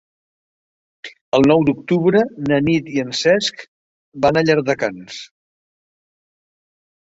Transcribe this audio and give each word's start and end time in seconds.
El 1.37 1.45
nou 1.51 1.65
d'octubre 1.67 2.21
na 2.47 2.59
Nit 2.71 2.89
i 2.95 3.03
en 3.05 3.13
Cesc 3.21 3.63
van 4.27 4.43
a 4.43 4.45
Llardecans. 4.49 5.23